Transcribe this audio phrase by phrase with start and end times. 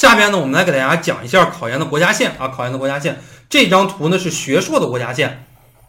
[0.00, 3.20] 下面呢，我们来给大家讲一下考研的国家线啊，考研的国家线。
[3.50, 5.44] 这张图呢是学硕的国家线。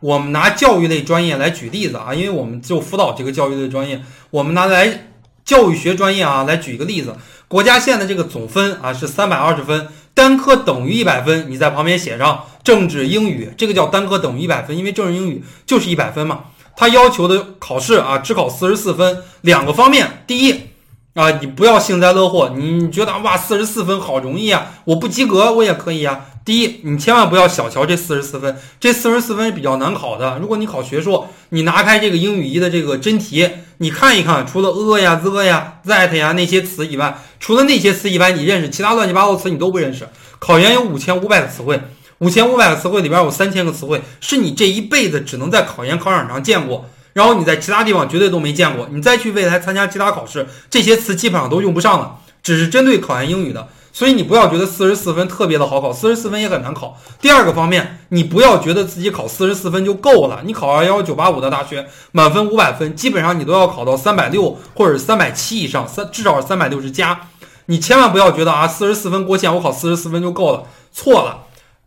[0.00, 5.12] 我们拿教育类专业来举例子啊，因为我们就辅导这个教育类专业，我们拿来
[5.44, 7.14] 教育学专业啊来举一个例子。
[7.46, 16.46] 国家线的这个总分啊是三百二十分，单科等于一百分，你在旁边写上政治英语，这个叫单科等于一百分，因为政治英语就是一百分嘛。
[16.74, 20.71] 它要求的考试啊只考四十四分，两个方面，第一。
[21.14, 26.20] 啊，你不要幸灾乐祸，你觉得哇，四十四分好容易啊，我不及格我也可以啊。
[26.42, 30.38] 第一，你千万不要小瞧这四十四分，这四十四分比较难考的。
[30.40, 33.46] 如果你考学硕，你拿开这个英语一的这个真题，
[33.76, 40.08] 你看一看，除了 a 呀、the 呀、that 呀那些词以外，除了那些词以外，你认识其他乱七八糟词你都不认识。
[40.38, 41.78] 考研有五千五百个词汇，
[42.20, 46.86] 五千五百个词汇里边有三千个词汇是你这一辈子只能在考研考场上见过。
[47.12, 53.68] 然后你在其他地方绝对都没见过，你再去未来参加其他考试，这些词基本上都用不上了，只是针对考研英语的。
[53.94, 56.96] 所以你不要觉得四十四分特别的好考，四十四分也很难考。
[57.20, 67.28] 第二个方面，你不要觉得自己考四十四分就够了，你考二幺九八五的大学，满分五百分，基本上你都要考到三百六或者三百七以上，三至少是三百六十加。
[67.66, 71.42] 你千万不要觉得啊，四十四分过线，我考四十四分就够了，错了。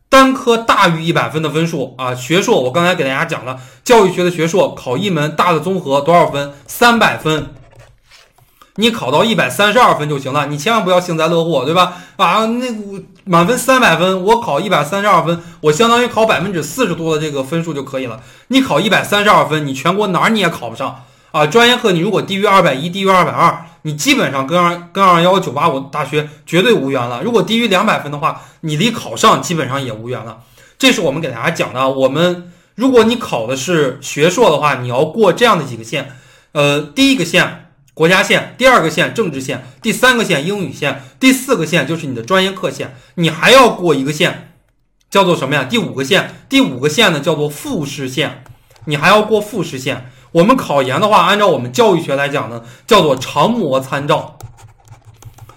[0.10, 6.54] 单科大于一百分的分数啊，学硕我刚才给大家讲了，教育学的学硕考一门大的综合多少分？
[6.68, 7.54] 三百分，
[8.76, 11.94] 你考到一百三十二分就行了，你千万不要幸灾乐祸，对吧？
[12.16, 12.68] 啊，那
[13.26, 18.22] 满分三百分，我考一百三十二分，我相当于考百分之四十多的这个分数就可以了。
[18.48, 21.46] 你考一百三十二分，你全国哪儿你也考不上啊！
[21.46, 23.66] 专业课你如果低于二百一，低于二百二。
[23.86, 27.22] 你基本上跟二跟二幺九八五大学绝对无缘了。
[27.22, 30.40] 如果低于两百分的话，你离考上基本上也无缘了。
[30.80, 31.88] 这是我们给大家讲的。
[31.88, 36.14] 我们如果你考的是学硕的话，你要过这样的几个线。
[36.54, 42.96] 呃，第一个线国家线，第二个线政治线，第三个线英语线，第四个线就是你的专业课线。
[43.14, 44.56] 你还要过一个线，
[45.12, 45.64] 叫做什么呀？
[45.64, 48.44] 第五个线，第五个线呢叫做复试线。
[48.86, 50.10] 你还要过复试线。
[50.36, 54.38] 我们考研的话，按照我们教育学来讲呢，叫做常模参照。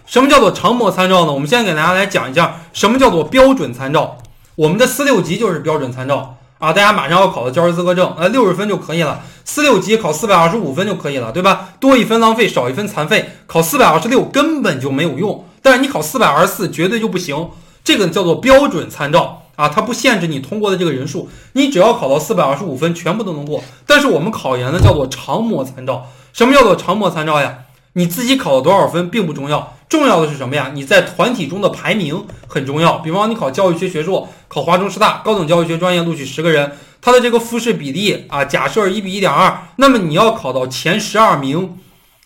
[0.07, 1.33] 什么叫做常模参照呢？
[1.33, 4.19] 我们现在给大家来讲一下什么叫做标准参照。
[4.55, 6.73] 我们的四六级就是标准参照啊！
[6.73, 9.21] 大家马上要考的教师资格证，呃，六十分就可以了。
[9.45, 11.71] 四六级考四百二十五分就可以了，对吧？
[11.81, 13.31] 多一分浪费，少一分残废。
[13.49, 17.51] 考四百二十六根本就没有用，但是你考四百二十四绝对就不行。
[17.83, 19.43] 这个叫做标准参照。
[19.59, 23.61] 啊，它不限制你通过的这个人数，你只要考到四百二十五分，全部都能过。
[23.85, 26.07] 但是我们考研呢，叫做常模参照。
[26.33, 27.59] 什么叫做常模参照呀？
[27.95, 30.71] 你自己考了多少分并不重要，重要的是什么呀？
[30.73, 32.99] 你在团体中的排名很重要。
[32.99, 41.77] 比方你考教育学学硕，考华中师大高等教育学专业录取十个人，它的这个复试比例啊，假设一比一点二，那么你要考到前十二名，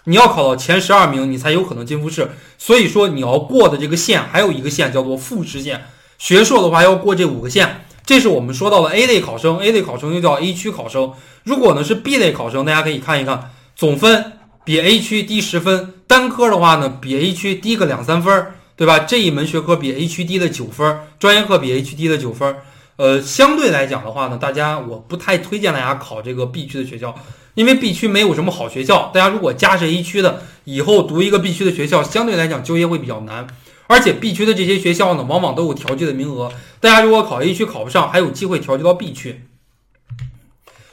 [0.04, 2.30] 你要考到前十二名，你才有可能进复试。
[2.58, 5.86] 所以说你要过的这个线还有一个线叫做复试线。
[6.22, 11.12] 学硕的话要过这五个线，这是我们说到的 A 类考生，A 类考生又叫 A 区考生。
[11.42, 14.34] 如果呢是 B 类考生，大家可以看一看，总分
[14.64, 19.00] 比 A 区低十分，单科的话呢比 A 区低个两三分，对吧？
[19.00, 22.54] 这一门学科比 A 区低了九分，专业课比 A 区低了九分。
[22.98, 27.12] 呃，相对来讲的话呢，大家我不太推荐大家考这个 B 区的学校，
[27.54, 29.10] 因为 B 区没有什么好学校。
[29.12, 33.44] 大家如果加是 A 区的，以后读一个 B 区的学校，相对来讲就业会比较难。
[33.92, 36.50] 而且 B 区的这些学校呢，往往都有调剂的名额。
[36.80, 39.44] 大家如果考 A 区考不上，还有机会调剂到 B 区。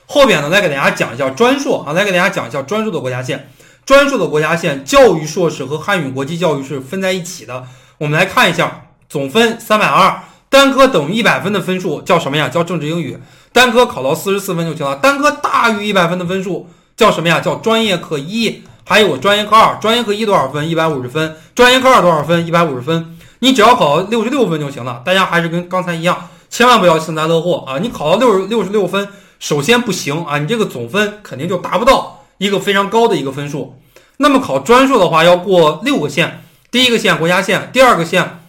[0.06, 3.50] 后边呢，来给大家讲一下专硕啊，来给大家讲一下专硕的国家线。
[3.86, 7.66] 专硕的国家线，教育硕士和汉语国际教育是分在一起的。
[8.00, 12.50] 我们来看一下，总分三百二，单科等于一百分的分数叫什么呀？
[12.50, 13.18] 叫政治英语。
[13.54, 14.98] 单科考到四十四分就行了。
[14.98, 16.68] 单科大于一百分的分数
[16.98, 17.40] 叫什么呀？
[17.40, 18.64] 叫专业课一。
[18.90, 20.68] 还有专业课二，专业课一多少分？
[20.68, 21.38] 一百五十分。
[21.54, 22.48] 专业课二多少分？
[22.48, 23.16] 一百五十分。
[23.38, 25.04] 你只要考到六十六分就行了。
[25.06, 27.78] 大家还是跟刚才一样，千万不要幸灾乐祸啊！
[27.78, 29.08] 你考到六十六十六分，
[29.40, 33.80] 首先不行啊，你这个总分肯定就达不到一个非常高的一个分数。
[34.18, 38.40] 那么考专硕的话，要过六个线：第一个线国家线，第二个线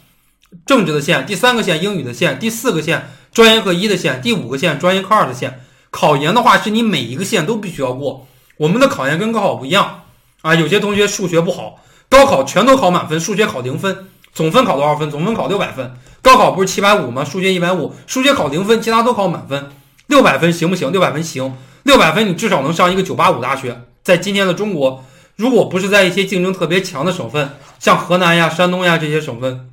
[0.64, 5.60] 政治的线，第三个线英语的线，第四个线专业课一的线，第五个线专业课二的线。
[5.90, 8.26] 考研的话，是你每一个线都必须要过。
[8.56, 9.99] 我们的考研跟高考不一样。
[10.42, 15.10] 啊，有些同学数学不好，高考全都考满分，数学考零分，总分考多少分？
[15.10, 15.94] 总分考六百分。
[16.22, 17.24] 高考不是七百五吗？
[17.24, 19.70] 数学一百五，数学考零分，其他都考满分。
[20.06, 20.90] 六百分行不行？
[20.90, 23.82] 六百分行，六百分你至少能上一个九八五大学。
[24.02, 25.04] 在今天的中国，
[25.36, 29.68] 如果不是在一些竞争特别强的省份，像河南呀、山东呀这些省份，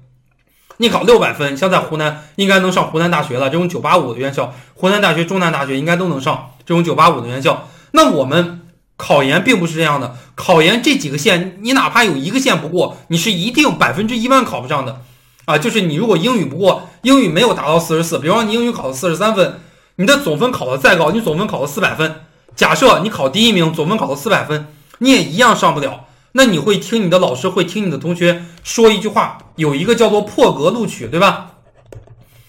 [0.77, 3.49] 你考六百分，像在湖南应该能上湖南大学了。
[3.49, 7.69] 这种九八五的院校，湖南大学、中南大学应该都能上这种九八五的院校。
[7.91, 8.66] 那我们。
[8.97, 15.01] 考研并不是这样的，考研这几个线，你哪怕有一个线不过，你是一定百分之一万考不上的，
[15.45, 19.59] 啊，就是你如果英语不过，英语没有达到四十四，比方你英语考了四十三分，
[19.97, 22.21] 你的总分考的再高，你总分考了四百分，
[22.55, 24.67] 假设你考第一名，总分考了四百分，
[24.97, 26.05] 你也一样上不了。
[26.31, 31.51] 那你会听你的老师，会听你的同学说一句话，有一个叫做破格录取，对吧？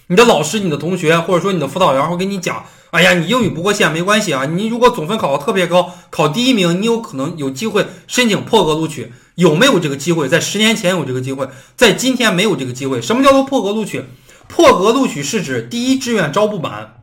[0.06, 2.64] 你的老师、你的同学，或者说你的辅导员会跟你讲。
[2.90, 9.12] 哎呀，你英语不过线没关系啊，你如果总分考得特别高，考第一名，你有可能有机会申请破格录取。
[9.34, 10.28] 有没有这个机会？
[10.28, 13.00] 在十年前有这个机会，在今天没有这个机会。
[13.00, 14.04] 什么叫做破格录取？
[14.48, 16.94] 破格录取是指第一志愿招不满，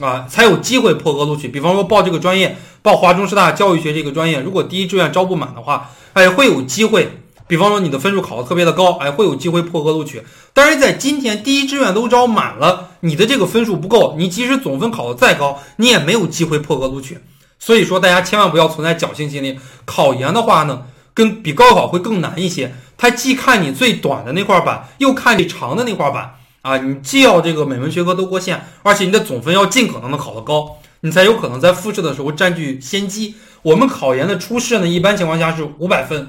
[0.00, 1.48] 啊，才有机会破格录取。
[1.48, 7.20] 比方说报这个专业，报华中师大教育学这个专业，如果第一志愿招不满的话，哎，会有机会。
[7.48, 10.22] 比方说你的分数考得特别的高，哎，会有机会破格录取。
[10.52, 17.18] 但是在今天第一志愿都招满了，你的这个分数不够，你即使总分考得再高，你也没有机会破格录取。
[17.58, 19.58] 所以说大家千万不要存在侥幸心理。
[19.86, 20.82] 考研的话呢，
[21.14, 26.76] 跟比高考会更难一些，它既看你最短的那块板，又看你长的那块板啊。
[26.76, 33.34] 你既要这个每门学科都过线，而且你的总分要尽可能的考得高，你才有可能在复试的时候占据先机。
[33.62, 36.28] 我们考研的初试呢，一般情况下是五百分。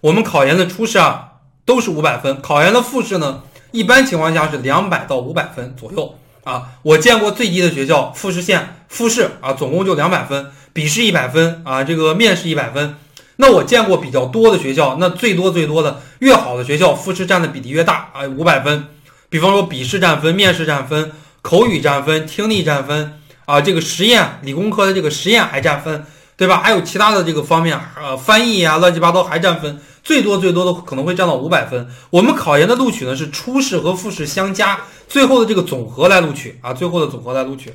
[0.00, 1.32] 我们考研的初试啊
[1.64, 3.42] 都是五百分，考研的复试呢
[3.72, 6.70] 一般情况下是两百到五百分左右啊。
[6.82, 12.96] 我见过最低的学校复试线复试啊总共就两百分，笔试一百分啊，这个面试一百分。
[13.36, 18.86] 那我见过比较多的学校，那最多最多的越好的学校复试占的比例越大啊，五百分。
[19.28, 26.04] 比方说笔试占分、面试占分、口语占分、听力占分啊，这个实验理工科的这个实验还占分，
[26.40, 26.62] 对吧？
[26.64, 29.78] 还有其他的这个方面，呃，翻译啊，乱七八糟还占分。
[30.02, 31.86] 最多最多的可能会占到五百分。
[32.08, 37.74] 我们考研的录取呢是初试和复试相加，最后的这个总和来录取啊，最后的总和来录取。